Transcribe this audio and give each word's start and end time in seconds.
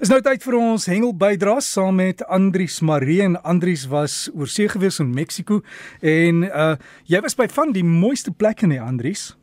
Is 0.00 0.08
nou 0.08 0.16
tyd 0.24 0.40
vir 0.40 0.54
ons 0.56 0.86
hengel 0.88 1.10
bydraes 1.12 1.66
saam 1.74 1.98
met 2.00 2.22
Andries 2.32 2.78
Marie 2.80 3.18
en 3.20 3.34
Andries 3.44 3.82
was 3.92 4.14
oor 4.32 4.48
see 4.48 4.64
gewees 4.72 4.96
in 5.02 5.10
Mexiko 5.12 5.58
en 6.00 6.46
uh 6.48 6.78
jy 7.04 7.20
was 7.20 7.36
by 7.36 7.44
van 7.52 7.74
die 7.76 7.84
mooiste 7.84 8.32
plekke 8.32 8.64
nie 8.70 8.78
Andries. 8.80 9.34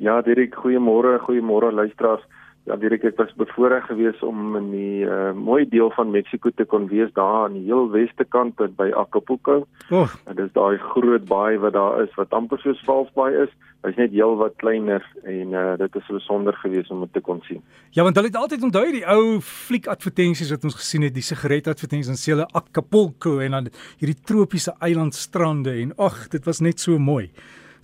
Ja, 0.00 0.22
Dirk, 0.24 0.56
goeiemôre, 0.56 1.18
goeiemôre 1.28 1.68
luisteraars. 1.68 2.24
Ja, 2.66 2.74
Dirk, 2.74 3.04
ek 3.06 3.14
was 3.20 3.30
bevoorreg 3.38 3.84
geweest 3.86 4.24
om 4.26 4.56
in 4.58 4.64
die 4.72 5.04
uh, 5.06 5.30
mooi 5.38 5.68
deel 5.70 5.86
van 5.94 6.10
Mexiko 6.10 6.50
te 6.50 6.64
kon 6.66 6.88
wees 6.90 7.12
daar 7.14 7.44
aan 7.44 7.54
die 7.54 7.68
heel 7.68 7.86
weste 7.92 8.26
kant 8.26 8.58
by 8.58 8.88
Acapulco. 8.90 9.60
Oh. 9.94 10.16
Dit 10.32 10.48
is 10.48 10.50
daai 10.56 10.74
groot 10.82 11.28
baai 11.30 11.60
wat 11.62 11.76
daar 11.78 12.02
is 12.02 12.10
wat 12.18 12.34
amper 12.34 12.58
soos 12.64 12.82
Valsbaai 12.88 13.38
is. 13.44 13.54
Hy's 13.86 14.00
net 14.02 14.10
heel 14.10 14.34
wat 14.40 14.58
kleiner 14.58 15.06
en 15.22 15.54
uh, 15.54 15.76
dit 15.78 16.00
is 16.02 16.10
besonder 16.10 16.58
geweest 16.64 16.90
om 16.90 17.06
dit 17.06 17.14
te 17.14 17.22
kon 17.22 17.38
sien. 17.46 17.62
Ja, 17.94 18.02
want 18.02 18.18
hulle 18.18 18.32
het 18.32 18.42
altyd 18.42 18.66
onthou 18.66 18.84
die 18.98 19.06
ou 19.14 19.38
fliekadvertensies 19.38 20.50
wat 20.56 20.66
ons 20.66 20.80
gesien 20.82 21.06
het, 21.06 21.14
die 21.14 21.22
sigaretadvertensies 21.22 22.16
in 22.16 22.18
Sele 22.18 22.50
Acapulco 22.50 23.38
en 23.46 23.60
dan 23.60 23.72
hierdie 24.02 24.18
tropiese 24.26 24.74
eilandstrande 24.82 25.78
en 25.86 25.94
ag, 26.02 26.24
dit 26.34 26.50
was 26.50 26.64
net 26.66 26.82
so 26.82 26.98
mooi. 26.98 27.28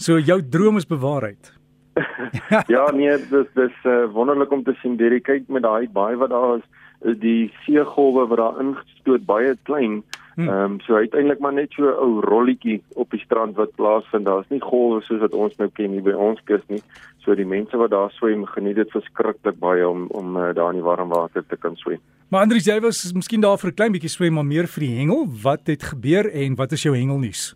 So 0.03 0.19
jou 0.19 0.43
droom 0.43 0.83
is 0.83 0.91
bewaarheid. 0.91 1.55
ja 2.75 2.91
nee, 2.91 3.17
dis 3.31 3.49
dis 3.55 3.77
uh, 3.85 4.05
wonderlik 4.13 4.53
om 4.53 4.63
te 4.65 4.75
sien 4.81 4.97
Derry 4.97 5.21
kyk 5.21 5.49
met 5.49 5.63
daai 5.67 5.89
baie 5.93 6.17
wat 6.17 6.31
daar 6.31 6.57
is, 6.57 6.67
is 7.13 7.19
die 7.21 7.53
seegolwe 7.67 8.27
wat 8.31 8.41
daar 8.41 8.61
ingestoot 8.63 9.27
baie 9.29 9.57
klein. 9.69 10.03
Hmm. 10.35 10.49
Ehm 10.49 10.65
um, 10.65 10.81
so 10.81 10.97
uiteindelik 10.97 11.41
maar 11.45 11.53
net 11.53 11.73
so 11.77 11.85
'n 11.85 11.99
ou 12.05 12.21
rolletjie 12.25 12.83
op 12.95 13.11
die 13.11 13.21
strand 13.21 13.57
wat 13.57 13.75
plaasvind. 13.75 14.25
Daar's 14.25 14.49
nie 14.49 14.61
golwe 14.61 15.03
soos 15.03 15.21
wat 15.21 15.35
ons 15.35 15.57
nou 15.57 15.69
ken 15.73 15.91
hier 15.91 16.03
by 16.03 16.13
ons 16.13 16.41
kus 16.45 16.63
nie. 16.69 16.83
So 17.19 17.35
die 17.35 17.47
mense 17.47 17.77
wat 17.77 17.91
daar 17.91 18.11
swem, 18.11 18.47
geniet 18.47 18.77
dit 18.77 18.91
verskriklik 18.91 19.59
baie 19.59 19.89
om 19.89 20.07
om 20.09 20.37
uh, 20.37 20.55
daar 20.55 20.71
in 20.71 20.81
die 20.81 20.89
warm 20.89 21.09
water 21.09 21.45
te 21.47 21.57
kan 21.57 21.77
swem. 21.77 22.01
Maar 22.29 22.41
Andries, 22.41 22.65
jy 22.65 22.81
was 22.81 23.13
miskien 23.13 23.41
daar 23.41 23.59
vir 23.59 23.71
'n 23.71 23.75
klein 23.75 23.93
bietjie 23.93 24.09
swem, 24.09 24.33
maar 24.33 24.47
meer 24.47 24.67
vir 24.67 24.81
die 24.81 24.97
hengel. 24.97 25.27
Wat 25.43 25.67
het 25.67 25.83
gebeur 25.83 26.33
en 26.33 26.55
wat 26.55 26.73
is 26.73 26.83
jou 26.83 26.97
hengelnuus? 26.97 27.55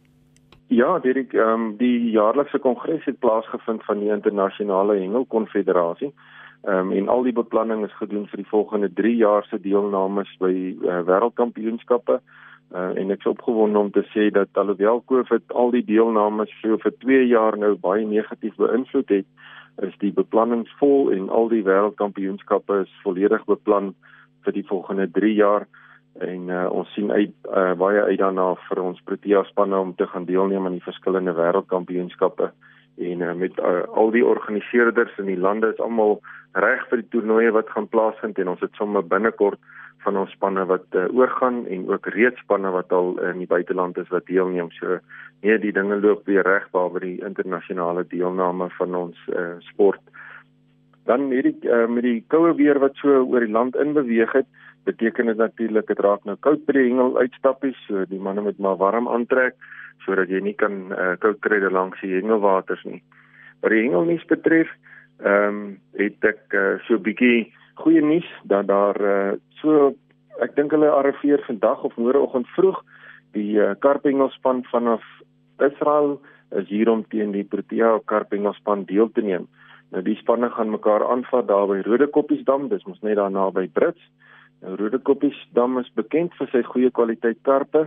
Ja, 0.68 0.98
Dirk, 0.98 1.32
ehm 1.32 1.52
um, 1.52 1.76
die 1.78 2.10
jaarlikse 2.10 2.58
kongres 2.58 3.04
het 3.04 3.18
plaasgevind 3.18 3.84
van 3.84 4.00
die 4.02 4.10
internasionale 4.10 4.96
hengelkonfederasie. 4.98 6.10
Ehm 6.62 6.78
um, 6.78 6.92
en 6.92 7.08
al 7.08 7.22
die 7.22 7.32
beplanning 7.32 7.84
is 7.84 7.94
gedoen 7.96 8.26
vir 8.26 8.42
die 8.42 8.48
volgende 8.50 8.92
3 8.92 9.14
jaar 9.16 9.46
se 9.46 9.60
deelnames 9.60 10.32
by 10.42 10.50
uh, 10.82 11.00
wêreldkampioenskappe. 11.06 12.18
Uh, 12.74 12.90
en 12.98 13.14
ek 13.14 13.22
is 13.22 13.30
opgewonde 13.30 13.78
om 13.78 13.90
te 13.94 14.02
sê 14.10 14.26
dat 14.34 14.58
alhoewel 14.58 15.02
COVID 15.06 15.52
al 15.54 15.70
die 15.70 15.84
deelnames 15.86 16.50
so 16.60 16.78
vir 16.82 16.96
2 17.04 17.22
jaar 17.30 17.58
nou 17.58 17.76
baie 17.78 18.02
negatief 18.06 18.58
beïnvloed 18.58 19.14
het, 19.14 19.26
is 19.86 19.94
die 20.02 20.12
beplanning 20.12 20.66
vol 20.80 21.12
en 21.14 21.28
al 21.30 21.46
die 21.48 21.62
wêreldkampioenskappe 21.62 22.82
is 22.82 23.00
volledig 23.04 23.44
beplan 23.46 23.94
vir 24.42 24.58
die 24.58 24.66
volgende 24.66 25.06
3 25.14 25.34
jaar 25.34 25.70
en 26.18 26.48
uh, 26.48 26.66
ons 26.72 26.88
sien 26.94 27.10
uit 27.12 27.32
uh, 27.50 27.72
baie 27.78 28.02
uit 28.08 28.18
daarna 28.18 28.54
vir 28.68 28.80
ons 28.82 29.02
Protea 29.04 29.42
spanne 29.50 29.78
om 29.78 29.94
te 29.94 30.06
gaan 30.06 30.24
deelneem 30.24 30.66
aan 30.66 30.78
die 30.78 30.84
verskillende 30.84 31.34
wêreldkampioenskappe. 31.36 32.50
En 32.96 33.20
uh, 33.20 33.32
met 33.36 33.58
uh, 33.58 33.82
al 33.92 34.10
die 34.14 34.24
organiseerders 34.24 35.18
in 35.18 35.28
die 35.28 35.40
lande 35.40 35.72
is 35.74 35.82
almal 35.84 36.20
reg 36.56 36.86
vir 36.90 37.02
die 37.02 37.10
toernooie 37.12 37.52
wat 37.52 37.72
gaan 37.74 37.88
plaasvind 37.92 38.38
en 38.40 38.54
ons 38.54 38.62
het 38.64 38.78
sommer 38.80 39.04
binnekort 39.04 39.60
van 40.06 40.16
ons 40.16 40.32
spanne 40.32 40.64
wat 40.70 40.86
uh, 40.94 41.04
oorgaan 41.12 41.64
en 41.66 41.88
ook 41.90 42.06
reeds 42.14 42.40
spanne 42.44 42.70
wat 42.72 42.92
al 42.92 43.16
in 43.32 43.42
die 43.42 43.50
buiteland 43.50 43.98
is 43.98 44.08
wat 44.14 44.28
deelneem. 44.30 44.70
So 44.78 45.00
nee 45.42 45.58
die 45.60 45.74
dinge 45.74 46.00
loop 46.00 46.24
weer 46.30 46.46
reg 46.46 46.68
waar 46.72 47.00
die 47.02 47.18
internasionale 47.26 48.06
deelname 48.08 48.70
van 48.78 48.94
ons 48.94 49.18
uh, 49.28 49.58
sport. 49.68 50.00
Dan 51.06 51.28
hierdie 51.30 51.58
uh, 51.68 51.84
met 51.90 52.06
die 52.06 52.22
koue 52.32 52.54
weer 52.56 52.80
wat 52.82 52.96
so 53.02 53.20
oor 53.26 53.44
die 53.44 53.52
land 53.52 53.76
in 53.76 53.92
beweeg 53.98 54.32
het 54.32 54.48
beteken 54.86 55.26
dit 55.26 55.36
natuurlik 55.40 55.88
dit 55.90 56.00
raak 56.04 56.24
nou 56.24 56.36
koud 56.46 56.62
by 56.66 56.76
die 56.76 56.86
hengel 56.88 57.16
uitstappies, 57.18 57.78
so 57.88 58.04
die 58.10 58.22
manne 58.22 58.44
moet 58.46 58.58
maar 58.62 58.78
warm 58.80 59.10
aantrek 59.10 59.58
sodat 60.04 60.30
jy 60.30 60.42
nie 60.44 60.54
kan 60.54 60.92
uh, 60.94 61.14
koud 61.18 61.40
kry 61.42 61.58
langs 61.72 62.00
die 62.04 62.14
hengelwaters 62.14 62.82
nie. 62.86 63.02
Wat 63.64 63.72
die 63.74 63.82
hengelnuus 63.86 64.26
betref, 64.30 64.70
ehm 65.24 65.48
um, 65.48 65.60
het 65.96 66.24
ek 66.28 66.54
uh, 66.54 66.76
so 66.86 66.94
'n 66.94 67.02
bietjie 67.02 67.52
goeie 67.80 68.02
nuus 68.04 68.28
dat 68.44 68.68
daar 68.68 68.98
uh, 69.00 69.32
so 69.62 69.94
ek 70.44 70.54
dink 70.56 70.70
hulle 70.76 70.90
arriveer 70.92 71.42
vandag 71.48 71.82
of 71.84 71.96
môreoggend 71.96 72.46
vroeg 72.54 72.82
die 73.32 73.56
uh, 73.56 73.74
karpengelspan 73.80 74.62
vanaf 74.70 75.02
Israel 75.58 76.20
is 76.50 76.68
hier 76.68 76.88
om 76.92 77.02
teen 77.08 77.32
die 77.32 77.44
Protea 77.44 77.98
karpengelspan 78.04 78.84
deel 78.84 79.10
te 79.12 79.22
neem. 79.22 79.48
Nou 79.90 80.02
die 80.02 80.16
spanne 80.20 80.50
gaan 80.50 80.70
mekaar 80.70 81.02
aanvat 81.08 81.48
daar 81.48 81.66
by 81.66 81.80
Rodekoppiesdam, 81.80 82.68
dis 82.68 82.84
mos 82.84 83.00
net 83.00 83.16
daar 83.16 83.30
naby 83.30 83.66
Brits. 83.72 84.02
Nou 84.02 84.25
Rodekoppiesdam 84.66 85.78
is 85.78 85.90
bekend 85.94 86.34
vir 86.38 86.48
sy 86.50 86.62
goeie 86.66 86.90
kwaliteit 86.90 87.38
karpe 87.46 87.86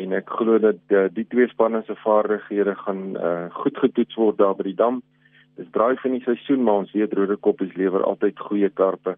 en 0.00 0.12
ek 0.14 0.30
glo 0.30 0.60
dat 0.62 0.94
uh, 0.94 1.08
die 1.10 1.26
twee 1.32 1.48
spanne 1.50 1.82
se 1.86 1.96
vaardighede 2.04 2.76
gaan 2.84 3.02
uh, 3.16 3.48
goed 3.62 3.78
getoets 3.82 4.18
word 4.20 4.38
daar 4.38 4.54
by 4.54 4.68
die 4.68 4.78
dam. 4.78 5.00
Dis 5.58 5.70
draai 5.74 5.98
van 6.02 6.14
die 6.14 6.22
seisoen 6.22 6.62
maar 6.64 6.84
ons 6.84 6.94
weet 6.94 7.16
Rodekoppies 7.18 7.74
lewer 7.74 8.06
altyd 8.06 8.38
goeie 8.38 8.70
karpe 8.70 9.16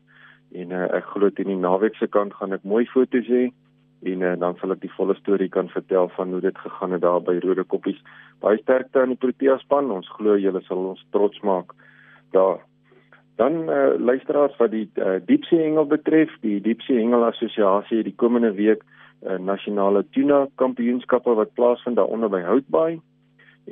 en 0.56 0.72
uh, 0.72 0.88
ek 0.96 1.12
glo 1.12 1.28
teen 1.30 1.52
die 1.52 1.60
naweek 1.60 2.00
se 2.00 2.08
kant 2.08 2.32
gaan 2.38 2.56
ek 2.56 2.64
mooi 2.64 2.86
foto's 2.88 3.28
hê 3.28 3.44
en 4.08 4.24
uh, 4.24 4.34
dan 4.40 4.56
sal 4.58 4.72
ek 4.74 4.82
die 4.82 4.94
volle 4.96 5.14
storie 5.20 5.52
kan 5.52 5.68
vertel 5.76 6.08
van 6.16 6.32
hoe 6.32 6.40
dit 6.48 6.64
gegaan 6.64 6.96
het 6.96 7.04
daar 7.04 7.20
by 7.22 7.36
Rodekoppies. 7.44 8.00
Baie 8.40 8.58
sterkte 8.64 9.04
aan 9.04 9.12
die 9.14 9.20
Protea 9.20 9.60
span. 9.60 9.92
Ons 9.92 10.08
glo 10.16 10.40
julle 10.40 10.64
sal 10.64 10.80
ons 10.96 11.08
trots 11.12 11.44
maak 11.46 11.76
daar. 12.32 12.64
Dan 13.42 13.54
uh, 13.68 13.98
luisteraars 13.98 14.56
wat 14.56 14.70
die 14.70 14.86
uh, 15.02 15.18
diepsee 15.26 15.58
hengel 15.64 15.86
betref, 15.90 16.30
die 16.46 16.60
diepsee 16.62 17.00
hengel 17.00 17.24
assosiasie 17.26 17.96
het 17.98 18.06
die 18.06 18.20
komende 18.22 18.52
week 18.54 18.84
'n 18.84 19.32
uh, 19.34 19.38
nasionale 19.38 20.04
tuna 20.14 20.46
kampioenskappe 20.62 21.34
wat 21.34 21.54
plaasvind 21.58 21.96
daaronder 21.96 22.30
by 22.30 22.42
Houtbaai. 22.46 23.00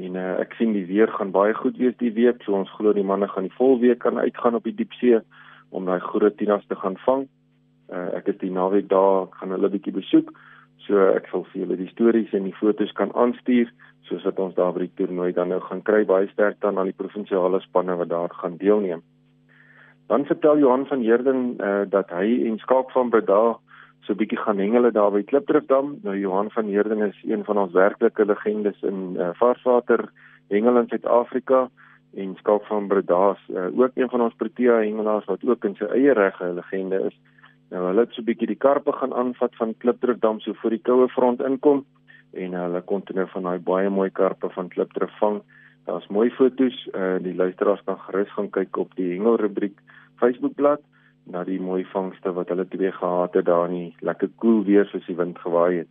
En 0.04 0.14
uh, 0.14 0.40
ek 0.42 0.56
sien 0.58 0.72
die 0.72 0.86
weer 0.86 1.12
gaan 1.18 1.30
baie 1.30 1.54
goed 1.54 1.76
wees 1.76 1.94
die 2.02 2.12
week, 2.12 2.42
so 2.42 2.54
ons 2.58 2.72
glo 2.78 2.92
die 2.92 3.06
manne 3.06 3.28
gaan 3.28 3.46
die 3.46 3.58
vol 3.58 3.78
week 3.78 3.98
kan 3.98 4.18
uitgaan 4.18 4.58
op 4.58 4.64
die 4.64 4.74
diepsee 4.74 5.20
om 5.70 5.86
daai 5.86 6.00
groot 6.00 6.36
tunas 6.36 6.66
te 6.66 6.74
gaan 6.74 6.98
vang. 7.06 7.28
Uh, 7.92 8.08
ek 8.18 8.26
is 8.34 8.38
die 8.42 8.50
naweek 8.50 8.88
daar, 8.88 9.22
ek 9.28 9.38
gaan 9.38 9.54
hulle 9.54 9.70
bietjie 9.70 9.94
besoek. 9.94 10.34
So 10.86 10.98
ek 11.14 11.30
sal 11.30 11.46
vir 11.52 11.62
julle 11.62 11.76
die 11.76 11.90
stories 11.94 12.34
en 12.34 12.50
die 12.50 12.58
fotos 12.58 12.92
kan 12.98 13.14
aanstuur 13.14 13.70
soos 14.08 14.26
wat 14.26 14.38
ons 14.38 14.58
daar 14.58 14.74
by 14.74 14.88
die 14.88 14.96
toernooi 14.98 15.32
dan 15.32 15.54
nou 15.54 15.60
gaan 15.60 15.82
kry 15.82 16.04
baie 16.04 16.26
sterk 16.34 16.58
dan 16.60 16.78
aan 16.78 16.90
die 16.90 17.00
provinsiale 17.02 17.60
spanne 17.60 17.94
wat 18.02 18.08
daar 18.08 18.34
gaan 18.42 18.58
deelneem. 18.58 19.02
Dan 20.10 20.24
vertel 20.24 20.58
Johan 20.58 20.86
van 20.86 21.00
Heerden 21.00 21.54
uh, 21.58 21.80
dat 21.88 22.10
hy 22.10 22.42
en 22.46 22.58
Skaap 22.58 22.90
van 22.90 23.10
Breda 23.14 23.58
so 24.02 24.12
'n 24.12 24.16
bietjie 24.18 24.38
gaan 24.38 24.58
hengele 24.58 24.90
daar 24.90 25.12
by 25.14 25.22
Klipdrifdam. 25.22 25.98
Nou 26.02 26.16
Johan 26.18 26.50
van 26.50 26.66
Heerden 26.66 26.98
is 27.06 27.22
een 27.22 27.44
van 27.44 27.58
ons 27.58 27.72
werklike 27.72 28.26
legendes 28.26 28.82
in 28.82 29.14
uh, 29.16 29.28
varswater 29.38 30.10
hengel 30.48 30.78
in 30.78 30.88
Suid-Afrika 30.88 31.68
en 32.14 32.34
Skaap 32.36 32.64
van 32.64 32.86
Breda 32.86 33.30
is 33.30 33.54
uh, 33.54 33.78
ook 33.78 33.90
een 33.94 34.10
van 34.10 34.20
ons 34.20 34.34
Protea 34.34 34.80
hengelaars 34.82 35.30
wat 35.30 35.46
ook 35.46 35.64
in 35.64 35.78
sy 35.78 35.84
eie 35.84 36.12
reg 36.12 36.42
'n 36.42 36.58
legende 36.58 36.98
is. 37.06 37.16
Nou 37.70 37.86
hulle 37.86 38.00
het 38.00 38.12
so 38.12 38.20
'n 38.20 38.24
bietjie 38.24 38.50
die 38.50 38.62
karpe 38.66 38.92
gaan 38.92 39.14
aanvat 39.14 39.54
van 39.56 39.76
Klipdrifdam 39.78 40.40
so 40.40 40.52
voor 40.52 40.70
die 40.70 40.82
koue 40.82 41.08
front 41.08 41.40
inkom 41.40 41.84
en 42.32 42.52
uh, 42.52 42.62
hulle 42.66 42.82
kon 42.82 43.02
toe 43.02 43.16
nou 43.16 43.28
van 43.28 43.42
daai 43.42 43.58
baie 43.58 43.90
mooi 43.90 44.10
karpe 44.10 44.50
van 44.50 44.68
Klipdrif 44.68 45.18
vang. 45.18 45.42
Daar's 45.88 46.06
mooi 46.12 46.30
foto's, 46.30 46.76
uh, 46.94 47.16
die 47.24 47.34
luisteraars 47.34 47.82
kan 47.84 47.98
gerus 48.06 48.32
gaan 48.36 48.50
kyk 48.50 48.76
op 48.76 48.94
die 48.98 49.12
hengelrubriek 49.14 49.78
Facebookblad 50.20 50.82
na 51.30 51.44
die 51.44 51.60
mooi 51.60 51.84
vangste 51.92 52.32
wat 52.36 52.50
hulle 52.52 52.66
twee 52.68 52.92
gehad 52.92 53.34
het 53.34 53.46
daar 53.48 53.68
in 53.70 53.76
die 53.76 53.94
lekker 54.04 54.30
koel 54.42 54.64
weer 54.64 54.86
soos 54.90 55.06
die 55.06 55.16
wind 55.16 55.38
gewaai 55.38 55.82
het. 55.82 55.90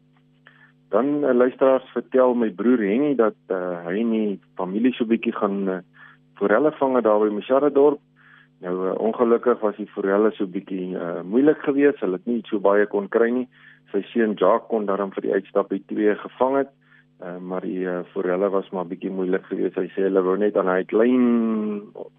Dan 0.90 1.24
uh, 1.24 1.34
luisteraars 1.34 1.86
vertel 1.94 2.34
my 2.34 2.50
broer 2.50 2.82
Henny 2.82 3.16
dat 3.16 3.38
uh, 3.54 3.80
hy 3.86 4.00
en 4.02 4.14
die 4.14 4.40
familie 4.58 4.94
so 4.98 5.06
bietjie 5.10 5.34
gaan 5.36 5.62
uh, 5.70 5.82
forelle 6.40 6.72
vang 6.80 6.98
daar 7.06 7.22
by 7.22 7.34
Mosharadorp. 7.34 8.02
Nou 8.64 8.74
uh, 8.88 8.96
ongelukkig 9.00 9.62
was 9.62 9.78
die 9.78 9.90
forelle 9.94 10.32
so 10.36 10.50
bietjie 10.50 10.96
uh, 10.98 11.22
moeilik 11.24 11.62
geweest. 11.68 12.02
Hulle 12.04 12.18
het 12.20 12.28
nie 12.28 12.42
so 12.50 12.60
baie 12.64 12.88
kon 12.90 13.08
kry 13.12 13.30
nie. 13.36 13.48
Sy 13.94 14.02
seun 14.12 14.36
Jacques 14.38 14.70
kon 14.72 14.90
daarom 14.90 15.14
vir 15.16 15.28
die 15.28 15.36
uitstap 15.38 15.70
by 15.72 15.80
twee 15.92 16.16
gevang 16.24 16.64
het. 16.64 16.74
Uh, 17.20 17.38
maar 17.38 17.62
die 17.62 17.84
uh, 17.84 18.00
forelle 18.14 18.50
was 18.50 18.70
maar 18.70 18.88
bietjie 18.88 19.12
moeilik 19.12 19.44
geweest. 19.52 19.76
Hy 19.76 19.90
sê 19.92 20.06
hulle 20.06 20.22
wou 20.24 20.38
net 20.40 20.56
aan 20.58 20.70
hy 20.72 20.86
klein 20.88 21.26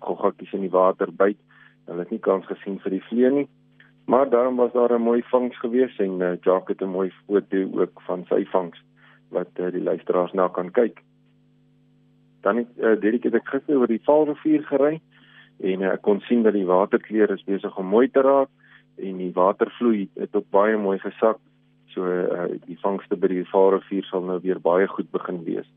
goggatjies 0.05 0.53
in 0.59 0.67
die 0.67 0.75
water 0.75 1.09
byt. 1.09 1.39
Hulle 1.89 2.05
het 2.05 2.13
nie 2.13 2.21
kans 2.21 2.45
gesien 2.51 2.77
vir 2.85 2.99
die 2.99 3.07
vlee 3.09 3.31
nie. 3.33 3.47
Maar 4.11 4.29
daarom 4.29 4.57
was 4.61 4.73
daar 4.73 4.93
'n 4.93 5.03
mooi 5.03 5.23
vangs 5.23 5.57
gewees 5.59 5.97
en 5.99 6.21
uh, 6.21 6.37
Jacques 6.45 6.77
het 6.77 6.83
'n 6.85 6.93
mooi 6.93 7.11
foto 7.27 7.57
ook 7.81 8.01
van 8.01 8.25
sy 8.29 8.45
vangs 8.45 8.83
wat 9.29 9.49
uh, 9.57 9.71
die 9.73 9.83
luisteraars 9.83 10.33
na 10.33 10.49
kan 10.49 10.71
kyk. 10.71 11.01
Dan 12.41 12.57
het 12.57 12.69
uh, 12.77 13.01
Derek 13.01 13.23
het 13.23 13.35
ek 13.35 13.49
gister 13.49 13.79
oor 13.79 13.87
die 13.87 14.05
Vaalrivier 14.05 14.63
gery 14.63 15.01
en 15.61 15.81
uh, 15.81 15.93
ek 15.93 16.03
kon 16.03 16.21
sien 16.21 16.43
dat 16.43 16.53
die 16.53 16.67
waterkleur 16.67 17.31
is 17.31 17.45
besig 17.45 17.77
om 17.79 17.87
mooi 17.87 18.11
te 18.11 18.21
raak 18.21 18.49
en 18.97 19.17
die 19.17 19.33
watervloei 19.33 20.09
het 20.15 20.37
ook 20.37 20.51
baie 20.51 20.77
mooi 20.77 20.99
gesak. 20.99 21.39
So 21.95 22.07
uh, 22.07 22.47
die 22.67 22.79
vangste 22.83 23.17
by 23.17 23.29
die 23.29 23.45
Vaalrivier 23.51 24.05
sal 24.05 24.23
nou 24.23 24.39
weer 24.41 24.61
baie 24.61 24.87
goed 24.87 25.11
begin 25.11 25.45
wees. 25.45 25.69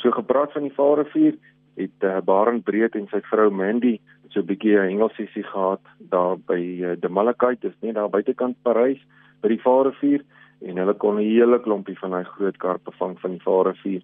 So 0.00 0.10
gepraat 0.10 0.52
van 0.52 0.62
die 0.62 0.74
Vaalrivier, 0.74 1.36
het 1.78 2.04
uh, 2.06 2.18
Barend 2.24 2.64
Breed 2.64 2.96
en 2.98 3.06
sy 3.10 3.20
vrou 3.30 3.50
Mandy 3.50 3.98
so 4.32 4.40
'n 4.40 4.46
bietjie 4.46 4.76
'n 4.76 4.88
hengelsessie 4.90 5.44
gehad 5.44 5.80
daar 5.98 6.36
by 6.36 6.60
uh, 6.60 6.96
De 7.00 7.08
Malakai, 7.08 7.56
dis 7.60 7.76
net 7.80 7.94
daar 7.94 8.10
buitekant 8.10 8.56
Parys 8.62 9.00
by 9.42 9.48
die 9.48 9.62
Vaalrivier 9.62 10.24
en 10.60 10.76
hulle 10.76 10.94
kon 10.94 11.16
'n 11.16 11.24
hele 11.24 11.58
klompie 11.58 11.98
van 11.98 12.10
daai 12.10 12.24
groot 12.24 12.56
karpe 12.56 12.92
vang 12.98 13.18
van 13.20 13.30
die 13.30 13.44
Vaalrivier. 13.46 14.02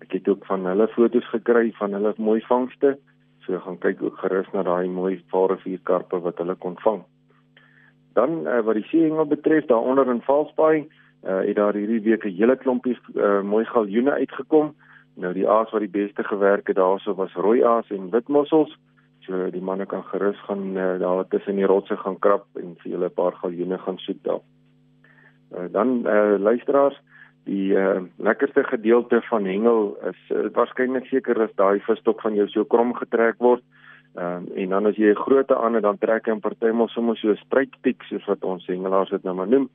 Ek 0.00 0.12
het 0.12 0.28
ook 0.28 0.44
van 0.46 0.66
hulle 0.66 0.88
foto's 0.88 1.28
gekry 1.30 1.72
van 1.78 1.92
hulle 1.92 2.14
mooi 2.18 2.40
vangste. 2.40 2.98
So 3.46 3.58
gaan 3.58 3.78
kyk 3.78 4.02
ook 4.02 4.18
gerus 4.18 4.50
na 4.52 4.62
daai 4.62 4.88
mooi 4.88 5.22
Vaalrivier 5.30 5.80
karpe 5.82 6.20
wat 6.20 6.38
hulle 6.38 6.54
kon 6.54 6.76
vang. 6.84 7.04
Dan 8.12 8.46
uh, 8.46 8.60
wat 8.60 8.74
die 8.74 8.88
seehengel 8.90 9.26
betref, 9.26 9.66
daar 9.66 9.80
onder 9.80 10.10
in 10.10 10.22
Valsbaai, 10.22 10.88
uh, 11.24 11.38
het 11.46 11.56
daar 11.56 11.74
hierdie 11.74 12.00
week 12.00 12.24
'n 12.24 12.36
hele 12.36 12.56
klompie 12.56 12.98
uh, 13.14 13.40
mooi 13.42 13.64
galjoene 13.64 14.10
uitgekom. 14.10 14.74
Nou 15.14 15.32
die 15.32 15.48
aas 15.48 15.70
wat 15.70 15.80
die 15.80 15.90
beste 16.00 16.24
gewerk 16.24 16.66
het 16.66 16.76
daarso 16.76 17.14
was 17.14 17.34
rooi 17.34 17.62
aas 17.64 17.90
en 17.90 18.10
witmossels. 18.10 18.78
So 19.20 19.50
die 19.50 19.62
manne 19.62 19.86
kan 19.86 20.04
gerus 20.04 20.40
gaan 20.48 20.76
uh, 20.76 20.98
daar 20.98 21.28
tussen 21.28 21.56
die 21.56 21.66
rotse 21.66 21.96
gaan 21.96 22.18
krap 22.18 22.46
en 22.54 22.74
vir 22.82 22.90
julle 22.90 23.06
'n 23.06 23.14
paar 23.14 23.32
galjoene 23.32 23.78
gaan 23.78 23.98
soek 23.98 24.22
daar. 24.22 24.40
Uh, 25.52 25.68
dan 25.70 26.02
uh, 26.06 26.38
luisteraars, 26.38 27.00
die 27.44 27.74
uh, 27.74 28.00
lekkerste 28.16 28.64
gedeelte 28.64 29.20
van 29.28 29.44
hengel 29.44 29.96
is 30.10 30.20
uh, 30.30 30.46
waarskynlik 30.52 31.06
seker 31.06 31.42
as 31.42 31.54
daai 31.54 31.80
visstok 31.80 32.20
van 32.20 32.34
jou 32.34 32.48
so 32.48 32.64
krom 32.64 32.94
getrek 32.94 33.38
word. 33.38 33.62
Ehm 34.14 34.36
um, 34.36 34.56
en 34.56 34.68
dan 34.68 34.86
as 34.86 34.96
jy 34.96 35.10
'n 35.10 35.24
grootte 35.24 35.56
aan 35.56 35.74
het 35.74 35.82
dan 35.82 35.98
trek 35.98 36.26
jy 36.26 36.34
'n 36.34 36.40
partymal 36.40 36.88
sommer 36.88 37.16
so 37.16 37.28
'n 37.28 37.36
strykpiek 37.36 38.02
soos 38.02 38.24
wat 38.26 38.44
ons 38.44 38.66
hengelaars 38.66 39.10
dit 39.10 39.22
nou 39.22 39.34
maar 39.34 39.48
noem. 39.48 39.68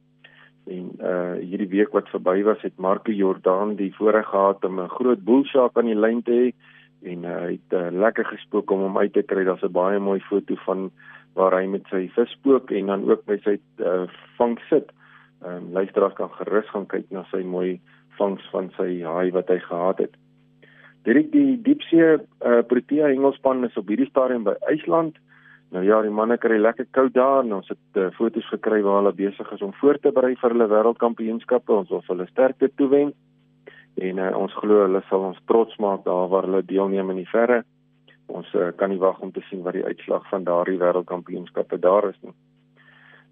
En 0.67 0.85
uh 0.99 1.33
hierdie 1.41 1.69
week 1.69 1.91
wat 1.91 2.09
verby 2.09 2.43
was 2.43 2.61
het 2.61 2.77
Marco 2.77 3.11
Jordan 3.11 3.75
die 3.75 3.95
voorreg 3.95 4.27
gehad 4.27 4.63
om 4.65 4.79
'n 4.79 4.89
groot 4.89 5.23
boelshark 5.23 5.77
aan 5.77 5.85
die 5.85 5.95
lyn 6.05 6.21
te 6.21 6.31
hê 6.31 6.53
en 7.11 7.23
uh, 7.23 7.39
hy 7.45 7.51
het 7.51 7.73
uh, 7.73 7.91
lekker 7.91 8.25
gespook 8.25 8.71
om 8.71 8.81
hom 8.81 8.97
uit 8.97 9.13
te 9.13 9.23
kry. 9.23 9.43
Daar's 9.43 9.63
'n 9.63 9.71
baie 9.71 9.99
mooi 9.99 10.19
foto 10.19 10.55
van 10.55 10.91
waar 11.33 11.53
hy 11.53 11.65
met 11.65 11.85
sy 11.89 12.09
vis 12.15 12.31
spook 12.31 12.71
en 12.71 12.85
dan 12.85 13.09
ook 13.09 13.25
by 13.25 13.37
sy 13.43 13.57
uh, 13.79 14.07
vang 14.37 14.59
sit. 14.69 14.91
Ehm 15.41 15.55
um, 15.55 15.71
luisteraars 15.71 16.13
kan 16.13 16.29
gerus 16.29 16.69
gaan 16.69 16.85
kyk 16.85 17.05
na 17.09 17.25
sy 17.31 17.43
mooi 17.43 17.79
vangs 18.17 18.49
van 18.51 18.71
sy 18.77 19.01
haai 19.01 19.31
wat 19.31 19.47
hy 19.47 19.59
gehad 19.59 19.97
het. 19.97 20.15
Direk 21.07 21.29
die 21.31 21.55
diepsee 21.63 22.17
uh, 22.17 22.61
Protea 22.67 23.07
hengelspan 23.07 23.63
is 23.63 23.77
op 23.79 23.87
hierdie 23.87 24.09
stadium 24.09 24.43
by 24.43 24.57
IJsland. 24.67 25.15
Nou 25.71 25.83
ja, 25.83 26.01
die 26.03 26.11
manne 26.11 26.35
kry 26.39 26.57
lekker 26.59 26.87
koud 26.95 27.13
daar 27.15 27.45
en 27.45 27.53
ons 27.57 27.69
het 27.71 27.99
uh, 27.99 28.09
foto's 28.17 28.47
gekry 28.51 28.81
waar 28.83 29.01
hulle 29.01 29.13
besig 29.15 29.47
is 29.55 29.63
om 29.63 29.71
voor 29.79 29.99
te 30.03 30.11
berei 30.15 30.33
vir 30.39 30.55
hulle 30.55 30.67
wêreldkampioenskappe. 30.71 31.71
Ons 31.75 31.93
wil 31.93 32.03
hulle 32.11 32.27
sterkte 32.31 32.69
toewens 32.75 33.15
en 34.03 34.19
uh, 34.19 34.33
ons 34.37 34.53
glo 34.59 34.83
hulle 34.83 35.01
sal 35.07 35.23
ons 35.29 35.39
trots 35.49 35.79
maak 35.83 36.03
daar 36.05 36.27
waar 36.31 36.47
hulle 36.49 36.65
deelneem 36.67 37.13
in 37.15 37.21
die 37.23 37.31
verre. 37.31 37.61
Ons 38.27 38.51
uh, 38.55 38.73
kan 38.75 38.91
nie 38.91 38.99
wag 38.99 39.23
om 39.23 39.31
te 39.31 39.43
sien 39.47 39.63
wat 39.63 39.77
die 39.79 39.85
uitslag 39.87 40.27
van 40.31 40.43
daardie 40.47 40.79
wêreldkampioenskappe 40.81 41.79
daar 41.87 42.09
is 42.11 42.19
nie. 42.21 42.35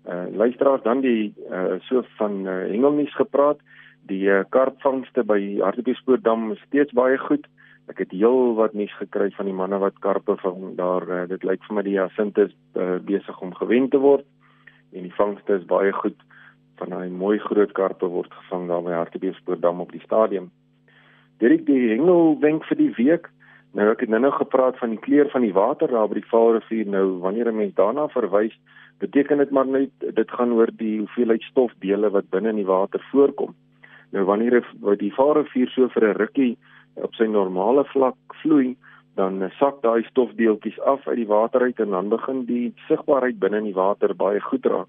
Uh 0.06 0.30
luisteraars 0.38 0.84
dan 0.86 1.04
die 1.04 1.34
uh 1.52 1.76
so 1.90 2.06
van 2.22 2.46
uh, 2.48 2.56
hengelnuus 2.72 3.16
gepraat. 3.20 3.60
Die 4.08 4.24
uh, 4.32 4.44
karpvangste 4.54 5.24
by 5.28 5.40
Hartbeespoortdam 5.60 6.52
is 6.56 6.64
steeds 6.70 6.94
baie 6.96 7.18
goed. 7.18 7.48
Ek 7.88 8.00
het 8.02 8.12
heel 8.12 8.56
wat 8.58 8.74
nuus 8.74 8.94
gekry 8.98 9.30
van 9.38 9.46
die 9.46 9.54
manne 9.54 9.78
wat 9.78 10.00
karpe 10.02 10.38
vang 10.42 10.76
daar. 10.80 11.06
Uh, 11.10 11.28
dit 11.30 11.44
lyk 11.44 11.64
vir 11.68 11.76
my 11.76 11.84
die 11.86 11.98
Jacinta 11.98 12.48
is 12.48 12.56
uh, 12.74 12.98
besig 12.98 13.42
om 13.42 13.54
gewen 13.54 13.90
te 13.90 14.02
word 14.02 14.26
en 14.96 15.04
die 15.04 15.18
vangste 15.18 15.60
is 15.60 15.68
baie 15.68 15.92
goed 15.94 16.18
van 16.80 16.90
daai 16.90 17.10
mooi 17.10 17.38
groot 17.40 17.72
karpe 17.76 18.08
word 18.12 18.32
gevang 18.34 18.68
daar 18.72 18.84
by 18.84 18.96
Hartbeespoortdam 18.96 19.82
op 19.84 19.92
die 19.92 20.04
stadion. 20.04 20.50
Direk 21.44 21.66
die 21.68 21.92
hengelwenk 21.92 22.64
vir 22.70 22.80
die 22.80 22.92
week. 22.98 23.30
Nou 23.76 23.90
ek 23.92 24.06
het 24.06 24.12
nou-nou 24.12 24.32
gepraat 24.38 24.80
van 24.80 24.96
die 24.96 25.02
kleur 25.04 25.30
van 25.34 25.44
die 25.44 25.54
water 25.56 25.92
daar 25.92 26.08
by 26.08 26.22
die 26.22 26.30
Vaalrivier. 26.32 26.88
Nou 26.88 27.20
wanneer 27.24 27.52
'n 27.52 27.58
mens 27.58 27.76
daarna 27.76 28.08
verwys, 28.08 28.56
beteken 29.00 29.38
dit 29.38 29.52
maar 29.52 29.68
net 29.68 29.92
dit 30.00 30.32
gaan 30.32 30.52
oor 30.52 30.72
die 30.72 31.00
hoeveelheid 31.00 31.44
stofdele 31.52 32.10
wat 32.10 32.30
binne 32.30 32.50
in 32.50 32.62
die 32.64 32.72
water 32.72 33.04
voorkom. 33.12 33.56
Nou 34.12 34.26
wanneer 34.26 34.62
die 35.00 35.14
Vaalrivier 35.14 35.70
so 35.70 35.88
vir 35.90 36.10
'n 36.10 36.18
rukkie 36.18 36.58
op 36.96 37.14
sy 37.14 37.26
normale 37.26 37.84
vlak 37.86 38.16
vloei, 38.42 38.76
dan 39.16 39.52
sak 39.60 39.82
daai 39.82 40.04
stofdeeltjies 40.04 40.80
af 40.80 41.08
uit 41.08 41.18
die 41.18 41.28
water 41.28 41.62
uit 41.62 41.80
en 41.80 41.90
dan 41.90 42.10
begin 42.10 42.46
die 42.46 42.74
sigbaarheid 42.88 43.40
binne 43.40 43.58
in 43.58 43.70
die 43.72 43.78
water 43.78 44.16
baie 44.16 44.40
goed 44.40 44.66
raak. 44.66 44.88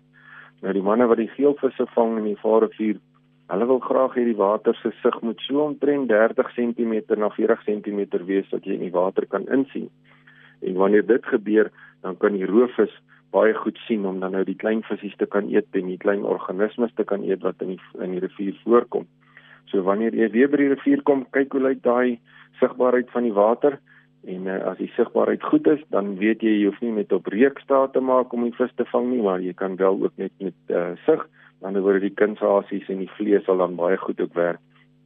Nou 0.63 0.73
die 0.73 0.83
manne 0.83 1.07
wat 1.07 1.21
die 1.21 1.31
geelvisse 1.37 1.87
vang 1.95 2.17
in 2.19 2.25
die 2.25 2.41
Vaalrivier, 2.43 2.99
hulle 3.53 3.67
wil 3.67 3.79
graag 3.79 4.17
hê 4.19 4.25
die 4.25 4.39
water 4.39 4.75
se 4.75 4.91
sig 5.03 5.21
moet 5.23 5.41
so 5.47 5.63
omtrent 5.63 6.09
30 6.09 6.49
cm 6.57 6.95
na 7.17 7.29
40 7.31 7.63
cm 7.65 8.01
wees 8.27 8.49
dat 8.51 8.65
jy 8.65 8.75
in 8.75 8.87
die 8.89 8.95
water 8.95 9.27
kan 9.27 9.47
insien. 9.47 9.91
En 10.63 10.75
wanneer 10.75 11.07
dit 11.07 11.27
gebeur, 11.27 11.71
dan 12.03 12.17
kan 12.17 12.33
die 12.33 12.47
roofvis 12.47 12.95
baie 13.35 13.55
goed 13.55 13.79
sien 13.87 14.07
om 14.07 14.21
dan 14.21 14.33
nou 14.33 14.45
die 14.45 14.59
klein 14.59 14.83
visse 14.87 15.17
te 15.19 15.27
kan 15.27 15.49
eet 15.53 15.67
en 15.73 15.91
die 15.91 15.99
klein 15.99 16.25
organismes 16.25 16.95
te 16.97 17.05
kan 17.05 17.25
eet 17.25 17.43
wat 17.43 17.63
in 17.65 17.75
die 17.75 17.83
in 18.01 18.17
die 18.17 18.23
rivier 18.25 18.55
voorkom. 18.65 19.07
So 19.71 19.83
wanneer 19.83 20.15
jy 20.15 20.31
weer 20.31 20.49
by 20.49 20.63
die 20.63 20.73
rivier 20.75 21.03
kom, 21.03 21.27
kyk 21.31 21.53
hoe 21.53 21.63
lyk 21.69 21.83
daai 21.83 22.19
sigbaarheid 22.61 23.11
van 23.13 23.27
die 23.27 23.35
water 23.37 23.79
En 24.27 24.49
uh, 24.51 24.59
as 24.67 24.79
die 24.81 24.91
sigbaarheid 24.97 25.43
goed 25.47 25.69
is, 25.71 25.83
dan 25.95 26.17
weet 26.19 26.43
jy 26.43 26.57
jy 26.57 26.67
hoef 26.67 26.81
nie 26.83 26.91
met 26.97 27.13
op 27.15 27.29
reuk 27.31 27.61
staat 27.63 27.93
te 27.95 28.03
maak 28.03 28.33
om 28.35 28.43
die 28.43 28.55
vis 28.59 28.73
te 28.75 28.87
vang 28.91 29.13
nie, 29.13 29.23
maar 29.23 29.43
jy 29.43 29.53
kan 29.55 29.77
wel 29.79 30.01
ook 30.03 30.17
net 30.19 30.33
met 30.43 30.75
uh, 30.75 30.97
sig, 31.05 31.23
dan 31.63 31.79
word 31.79 32.03
die 32.03 32.15
kunsasies 32.19 32.89
en 32.91 33.05
die 33.05 33.13
vlees 33.15 33.47
sal 33.47 33.63
dan 33.63 33.79
baie 33.79 33.99
goed 34.03 34.21
ook 34.21 34.35
werk 34.35 34.59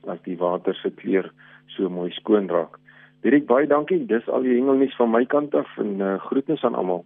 as 0.08 0.22
die 0.24 0.38
water 0.40 0.72
se 0.78 0.88
kleur 0.96 1.28
so 1.74 1.92
mooi 1.92 2.08
skoon 2.16 2.48
raak. 2.48 2.78
Direk 3.20 3.44
baie 3.44 3.68
dankie. 3.68 4.00
Dis 4.08 4.24
al 4.32 4.46
die 4.48 4.54
hengelnuus 4.56 4.96
van 4.96 5.12
my 5.12 5.26
kant 5.28 5.52
af 5.54 5.68
en 5.76 6.00
uh, 6.00 6.14
groetnis 6.24 6.64
aan 6.64 6.78
almal. 6.78 7.04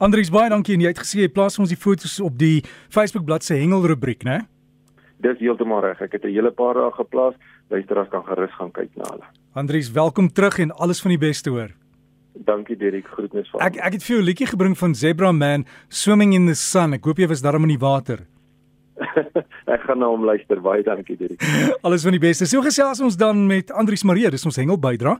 Andries 0.00 0.30
baie 0.32 0.48
dankie 0.48 0.78
en 0.78 0.80
jy 0.80 0.90
het 0.94 1.00
gesê 1.02 1.18
jy 1.26 1.28
plaas 1.28 1.58
ons 1.60 1.68
die 1.68 1.76
foto's 1.76 2.14
op 2.24 2.38
die 2.40 2.62
Facebook 2.88 3.26
bladsy 3.28 3.58
hengelrubriek, 3.60 4.24
né? 4.24 4.38
Dis 5.20 5.36
heeltemal 5.42 5.82
reg. 5.84 6.00
Ek 6.00 6.14
het 6.16 6.24
'n 6.24 6.32
hele 6.32 6.50
paar 6.50 6.72
dae 6.74 6.90
geplaas. 6.96 7.34
Luisteraars 7.68 8.08
kan 8.08 8.24
gerus 8.24 8.50
gaan 8.56 8.72
kyk 8.72 8.88
na 8.96 9.04
hulle. 9.10 9.26
Andries, 9.52 9.92
welkom 9.92 10.32
terug 10.32 10.58
en 10.58 10.70
alles 10.72 11.02
van 11.02 11.10
die 11.10 11.18
beste 11.18 11.50
hoor. 11.50 11.68
Dankie 12.32 12.76
Derek, 12.76 13.06
groetnis 13.06 13.50
vir. 13.50 13.60
Ek 13.60 13.76
ek 13.76 13.92
het 13.92 14.02
vir 14.02 14.16
jou 14.16 14.22
'n 14.22 14.24
liedjie 14.24 14.46
gebring 14.46 14.78
van 14.78 14.94
Zebra 14.94 15.32
Man, 15.32 15.66
Swimming 15.88 16.32
in 16.32 16.46
the 16.46 16.54
Sun. 16.54 16.94
Ek 16.94 17.04
hoop 17.04 17.18
jy 17.18 17.28
was 17.28 17.42
daarom 17.42 17.62
in 17.62 17.76
die 17.76 17.78
water. 17.78 18.26
ek 19.74 19.80
gaan 19.80 19.98
nou 19.98 20.12
om 20.12 20.24
luister. 20.24 20.60
Baie 20.60 20.82
dankie 20.82 21.16
Derek. 21.16 21.42
alles 21.84 22.02
van 22.02 22.12
die 22.12 22.20
beste. 22.20 22.46
So 22.46 22.62
gesels 22.62 23.00
ons 23.00 23.16
dan 23.16 23.46
met 23.46 23.70
Andries 23.70 24.02
Marie, 24.02 24.30
dis 24.30 24.46
ons 24.46 24.56
hengel 24.56 24.78
bydra. 24.78 25.18